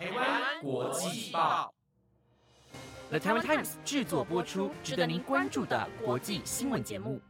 [0.00, 0.26] 台湾
[0.62, 1.70] 国际报
[3.10, 7.20] ，The Taiwan Times 制作播出，值得您关注的国际新闻节目。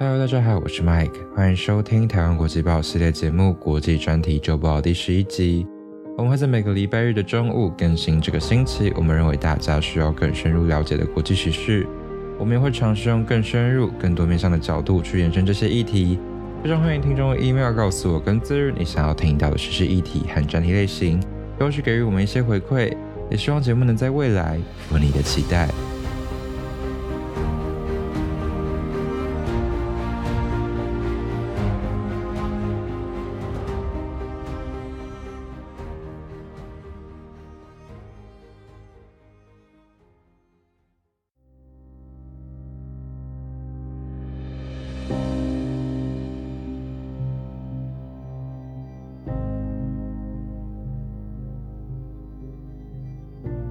[0.00, 5.64] Hello，大家好，我是 Mike，欢迎收听台湾国际报系列节目《国际专题周报》第十一集。
[6.18, 11.86] 我们会在每个礼拜日的中午更新这个星期我们认为大家需要更深入了解的国际时事。
[12.38, 16.18] 我们也会尝试用更深入、更多面向的角度去延伸这些议题。
[16.62, 21.20] 非常欢迎听众用 email 告诉我跟资润你想要听到的时事议题和专题类型，
[21.58, 22.96] 或是给予我们一些回馈。
[23.30, 25.68] 也希望节目能在未来符合你的期待。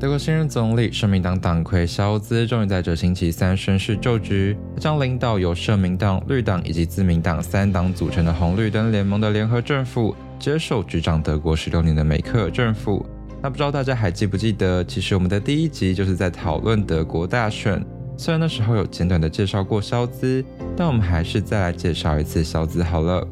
[0.00, 13.04] 德国新任总理社民党党魁肖兹终于在这星期三宣誓就职，他将领导由社民党、绿党以及自民党三党组成的红绿灯联盟的联合政府，接手执掌德国十六年的梅克尔政府。
[13.42, 17.84] 那不知道大家还记不记得，其实我们的第一集就是在讨论德国大选，
[18.16, 20.42] 虽然那时候有简短的介绍过肖兹，
[20.74, 23.22] 但我们还是再来介绍一次肖兹好了。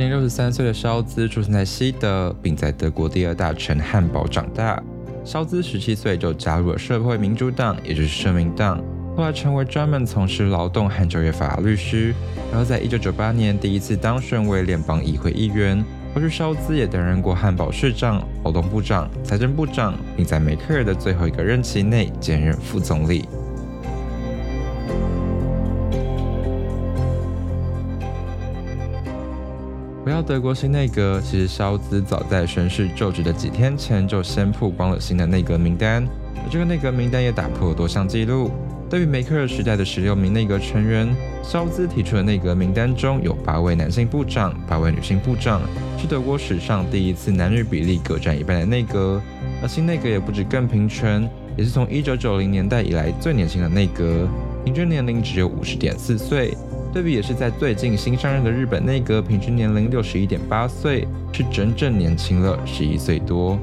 [0.00, 4.82] 今年六十三岁的肖兹出生在西德，并在德国第二大城汉堡长大。
[5.26, 8.82] 肖兹十七岁就加入了社会民主党，也就是社民党，
[9.14, 12.14] 后来成为专门从事劳动和就业法律师。
[12.50, 15.84] 然后在一九九八年第一次当选为联邦议会议员。
[16.14, 23.28] 过去肖兹也担任过汉堡市长、劳动部长、财政部长，并在梅克尔的最后一个任期内兼任副总理。
[30.10, 36.04] 提到德国新内阁，其实肖兹早在宣誓就职的几天前就先曝光了新的内阁名单，
[36.34, 38.50] 而这个内阁名单也打破了多项纪录。
[38.90, 41.08] 对于梅克尔时代的十六名内阁成员，
[41.44, 45.62] 肖兹提出的内阁名单中有八位男性部长，八位女性部长，
[45.96, 49.22] 是德国史上第一次男女比例各占一半的内阁。
[49.62, 51.22] 而新内阁也不止更平权，
[51.56, 54.26] 也是从一九九零年代以来最年轻的内阁，
[54.64, 56.52] 平均年龄只有五十点四岁。
[56.92, 63.58] 对比也是在最近新上任的日本内阁，平均年龄六十一点八岁，是整整年轻了十一岁多。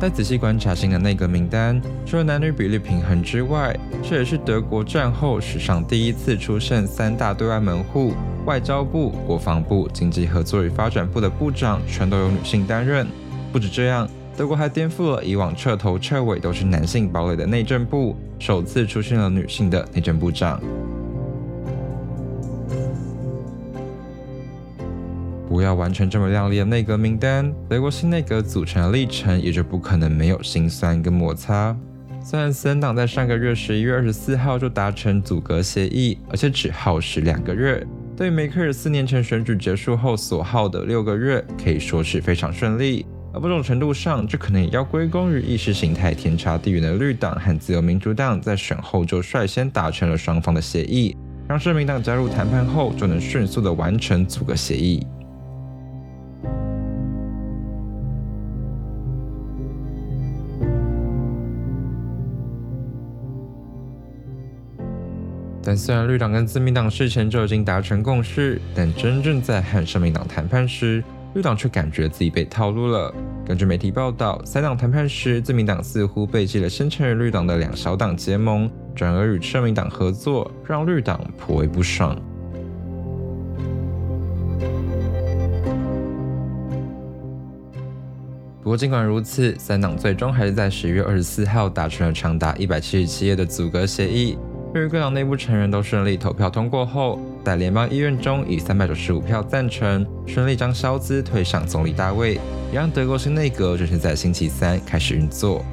[0.00, 8.12] 再仔细观察新的内阁名单，除了男女比例平衡之外，这也是德国战后史上第一次出现三大对外门户——
[8.44, 13.06] 外交部、国防部、经济合作与发展部的部长全都由女性担任。
[13.52, 14.08] 不止这样。
[14.36, 20.60] 德国还颠覆了以往彻头彻尾都是男性堡垒的内政部，首次出现了女性的内政部长。
[25.46, 31.76] 不要完成这么亮丽的内阁名单，德国新内阁组成的历程也就不可能没有心酸跟摩擦。
[32.24, 43.04] 虽然森党在上个月十一月二十四号就达成阻隔协议，而且只耗时两个月，对梅克尔四年前选举结束后所耗的六个月，可以说是非常顺利。
[43.34, 51.16] 而某种程度上，这可能也要归功于意识形态天差地远的绿党和自由民主党在选后就率先达成了双方的协议，
[51.48, 55.06] 让社民党加入谈判后就能迅速的完成组阁协议。
[65.64, 71.02] 但虽然绿党跟自民党事前就已经达成共识，但真正在和社民党谈判时，
[71.34, 73.12] 绿党却感觉自己被套路了。
[73.46, 82.14] 根据媒体报道，三党谈判时，自民党似乎背弃了先前与绿党的两小党结盟，转而与社民党合作，让绿党颇为不爽。
[88.62, 94.38] 不过，尽管如此，三党最终还是在十月二十四号达成了长达一百七十七页的阻隔协议。
[94.74, 102.34] 由于各党内部成员都顺利投票通过后，在联邦议院中以三百九十五票赞成，顺利将肖兹推上总理大位，
[102.70, 105.64] 也让德国新内阁正式在星期三开始运作。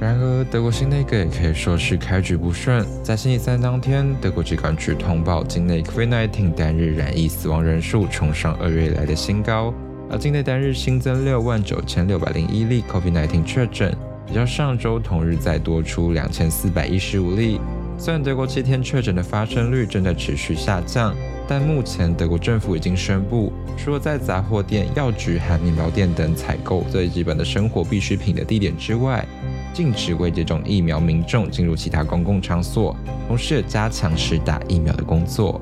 [0.00, 2.84] 然而，德国新内阁也可以说是开局不顺。
[3.02, 9.72] 在星期三当天，德国疾管局通报境内 COVID-19 单日染疫死亡人数冲上二月以来的新高，
[10.10, 13.94] 而境内单日新增六万九千六百零一例 COVID-19 确诊。
[14.26, 17.60] 比较上周同日再多出两千四百一十五例。
[17.96, 21.14] 虽然德国七天确诊的发生率正在持续下降，
[21.46, 29.24] 但目前德国政府已经宣布，除了在杂货店、药局和面包店等采购最基本的生活必需品的地点之外，
[29.72, 32.96] 禁止未接种疫苗民众进入其他公共场所，
[33.28, 35.60] 同时也加强施打疫苗的工作。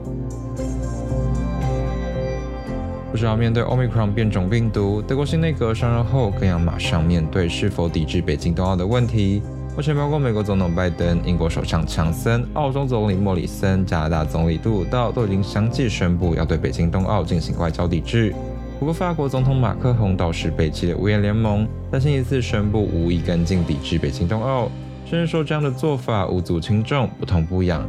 [3.23, 9.41] 知道面对 Omicron 变种病毒，德国新内阁上任后更要马上面对是否抵制北京冬奥的问题。
[9.77, 18.35] 目前包括美国总统拜登、英国首相强森、澳洲总理莫里森、加拿大总理杜鲁道都已经相继宣布要对北京冬奥进行外交抵制。
[18.81, 24.69] 不过，法国总统马克宏倒是背弃了五眼联盟，在星期四宣布无意跟进抵制北京冬奥，
[25.07, 27.87] 甚至说这样的做法无足轻重、不痛不痒。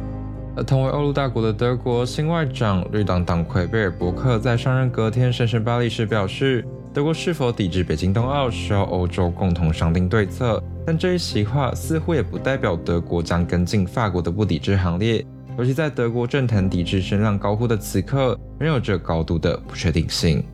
[0.56, 6.64] 而同为欧陆大国的德国新外长绿党党魁贝尔伯克在上任隔天声声巴黎时表示。
[6.94, 10.62] 德国是否抵制北京冬奥，需要欧洲共同商定对策。
[10.86, 15.26] 但这一席话似乎也不代表德国将跟进法国的不抵制行列，
[15.58, 20.44] 尤其在德国政坛抵制声浪高呼的此刻，仍有着高度的不确定性。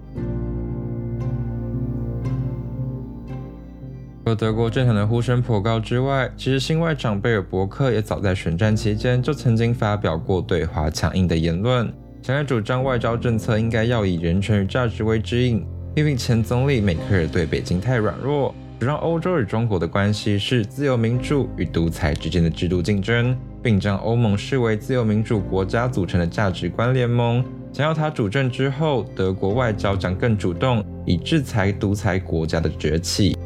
[4.31, 11.93] 除德国政坛的呼声颇高之外，其实新外长贝尔伯克也早在选战期间就曾经发表过对华强硬的言论，
[12.23, 15.67] 强烈主张外交政策应该要以人权与价值为指引。
[15.97, 27.45] 批评前总理梅克尔对北京太软弱，主张欧洲与中国的关系是自由民主与独裁之间的制度竞争，并将欧盟视为自由民主国家组成的价值观联盟。
[27.73, 33.37] 想要他主政之后，德国外交将更主动，以制裁独裁国家的崛起。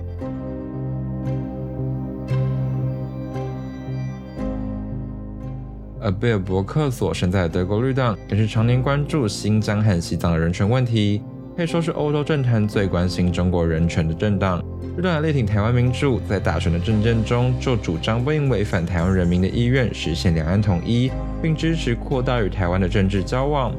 [6.04, 11.22] 而贝尔伯克所身在的德国绿党，也是常年关注新疆和西藏的人权问题。
[11.56, 14.62] 可以说是欧洲政坛最关心中国人权的政党。
[14.94, 21.10] 这段力挺台湾民主，在大选的政见中就主张不应违反台湾人民的意愿，实现两岸统一，
[21.40, 23.72] 并支持扩大与台湾的政治交往。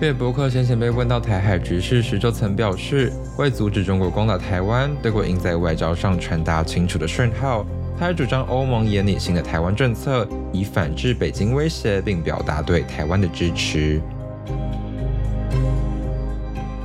[0.00, 7.64] 贝尔伯克先前被问到台海局势时，就曾表示，为阻止中国攻打台湾，德国应在外交上传达清楚的讯号。
[7.98, 14.00] 他还主张欧盟也拟新的台湾政策，以反制北京威胁，并表达对台湾的支持。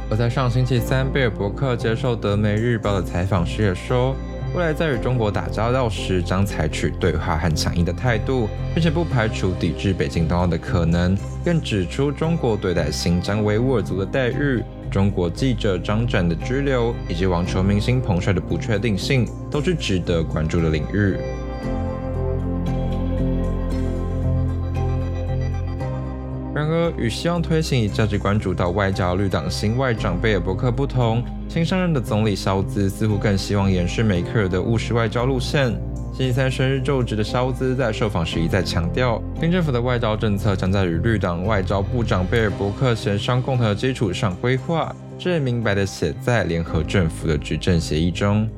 [0.10, 4.16] 而在上星期三，贝尔伯克接受德媒日报的采访时也说，
[4.54, 11.18] 未来在与中国打交道时将采取对话和强硬的态度，并且不排除抵制北京冬奥的可能。
[11.44, 21.18] 更指出，中国对待新疆维吾尔族的待遇、中国记者张展的拘留以及网球明星彭帅的不确定性，都是值得关注的领域。
[26.54, 35.76] 然而，与希望推行以价值观主导外交绿党新外长贝尔伯克不同，新上任的总理肖兹似乎更希望延续梅克尔的务实外交路线。
[36.18, 48.50] 星期三生日就职的肖兹在受访时一再强调，新政府的外交政策将在与绿党外交部长贝尔伯克协商共同的基础上规划，这也明白的写在联合政府的执政协议中。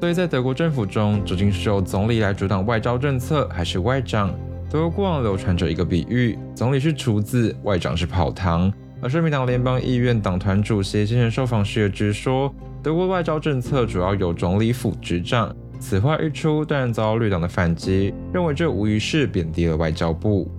[0.00, 4.34] 所以在德国政府中，究竟是由总理来主导外交政策，还是外长？
[4.68, 8.72] 德国过往流传着一个比喻：总理是厨子，外长是跑堂。
[9.02, 12.52] 而社民党联邦议院党团主席今年受访时也直说，
[12.82, 15.54] 德国外交政策主要由总理府执掌。
[15.78, 20.50] 此话一出，当然遭到绿党的反击，认为这无疑是贬低了外交部。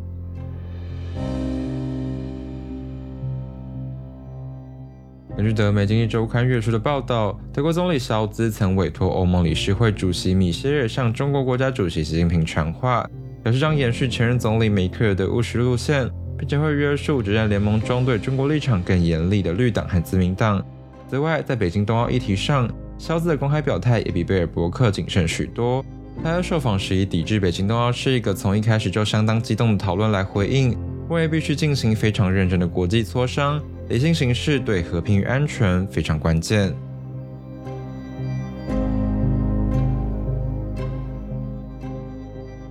[5.35, 13.07] 根据德媒经济周刊月初的报道，德国总理肖兹曾委托欧盟理事会主席米歇尔向中国国家主席习近平传话，
[13.43, 20.63] 表示将延续前任总理梅克尔的务实路线，并且会约束执政联盟中对中国立场更严厉的绿党和自民党。
[21.09, 25.83] 此外，在北京冬奥议题上，肖兹的公开表态也比贝尔伯克谨慎许多。
[26.23, 33.61] 他在受访时以抵制北京冬奥是一个从一开始就相当激动的讨论来回应，认为必须进行非常认真的国际磋商。
[33.87, 36.73] 理性行事对和平与安全非常关键。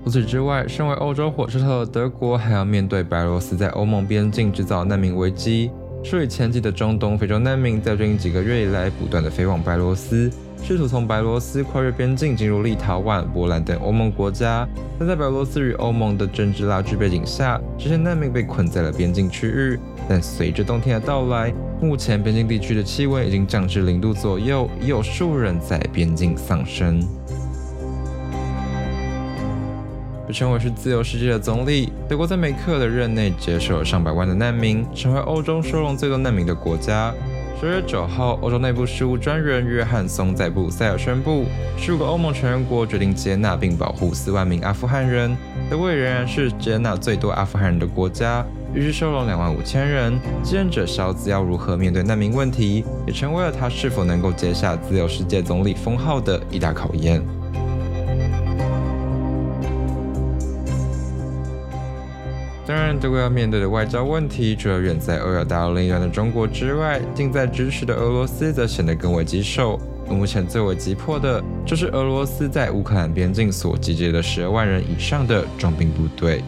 [0.06, 5.68] 除此之外，身为欧洲火车头的德国，还要面对白罗斯在欧盟边境制造难民危机。
[6.04, 10.30] 数以千计的中东、非洲难民在最近几个月以来不断的飞往白罗斯，
[10.62, 14.64] 试图从白罗斯跨越边境进入立陶宛、波兰等欧盟国家。
[14.96, 19.76] 但在白罗斯与欧盟的政治拉锯背景下，这些难民被困在了边境区域。
[20.08, 27.04] 但随着冬天的到来，目前边境地区的气温已经降至零度左右，已有数人在边境丧生。
[30.36, 37.10] 称为是自由世界的总理，德国在梅克的任内接收了上百万的难民，成为欧洲收容最多难民的国家。
[37.58, 41.46] 十月九号，欧洲内部事务专员约翰松在布鲁塞尔宣布，
[41.78, 45.34] 十五个欧盟成员国决定接纳并保护四万名阿富汗人。
[45.70, 50.20] 德国仍然是接纳最多阿富汗人的国家，于是收容两万五千人。
[50.42, 57.22] 继任者肖兹要如何面对难民问题，也成为了他是否能够接下自由世界总理封号的一大考验。
[62.98, 69.78] 德国要面对的外交问题，除了远在欧亚大陆另一端的中国之外，近在咫尺的俄罗斯则显得更为棘手。
[70.08, 76.42] 目前最为急迫的，就是俄罗斯在乌克兰边境所集结的十二万人以上的重兵部队。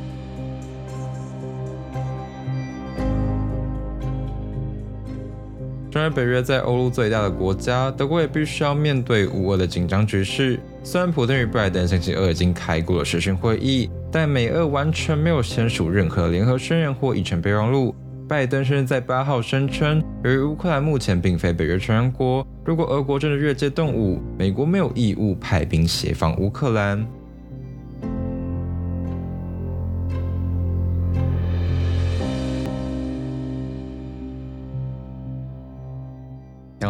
[5.90, 10.61] 身为北约在欧陆最大的国家，德国也必须要面对乌俄的紧张局势。
[10.85, 17.95] 虽然普京与拜登星期二已经开过了视讯会议，但美俄完全没有签署任何联合宣言或议程备忘录。
[18.29, 27.07] 拜登甚至在八号声称，由于乌克兰目前并非北约成员国，如果俄国真的越界动武，美国没有义务派兵协防乌克兰。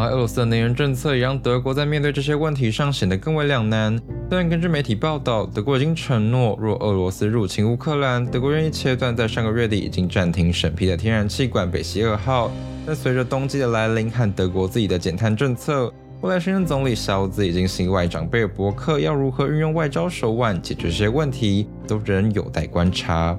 [0.00, 3.98] 而俄罗斯的能源政策也让德国在面对这些问题上显得更为两难。
[4.28, 12.50] 虽然根据媒体报道，德国已经承诺，若俄罗斯入侵乌克兰，德国愿意切断在上个月底已经暂停审批的天然气管北溪二号。
[12.86, 23.38] 但随着冬季的来临和德国自己的减碳政策，未来新任总理肖兹以及新外长贝尔伯克要如何运用外交手腕解决这些问题，都仍有待观察。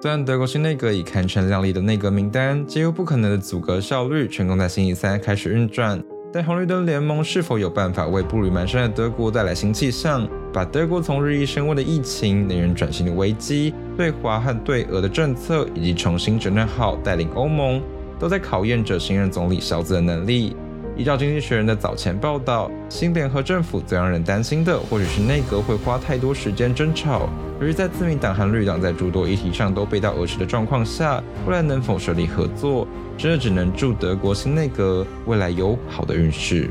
[0.00, 6.00] 虽然德国新内阁已堪称亮丽的内阁名单，几乎不可能的阻隔效率成功在星期三开始运转，
[6.32, 17.82] 但红绿灯联盟是否有办法为步履蹒跚的德国带来新气象，把德国从日益升温的疫情、能源转型的危机、对华和对俄的政策，以及重新整顿好带领欧盟，
[18.20, 20.54] 都在考验着新任总理小子的能力。
[20.98, 27.28] 依照《经济学人》的早前报道，新联合政府最让人担心的，或许是内阁会花太多时间争吵。
[27.60, 32.84] 由于在自民党和绿党在诸多议题上都背道而驰的状况下，未来能否顺利合作，
[33.16, 36.68] 真的只能祝德国新内阁未来有好的运势。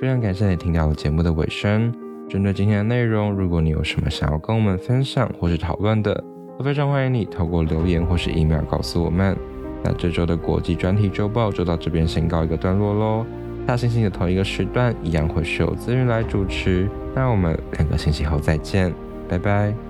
[0.00, 1.92] 非常感谢你听到了节目的尾声。
[2.28, 6.14] 针对今天的内容，如果你有什么想要跟我们分享或是讨论的，
[6.56, 9.36] 都非常欢迎你透过留言或是 email 告诉我们。
[9.82, 13.26] 那这周的国际专题周报就到这边先告一个段落喽。
[13.66, 16.88] 下星期的同一个时段，一样会是由资源来主持。
[17.12, 18.94] 那我们两个星期后再见，
[19.28, 19.87] 拜拜。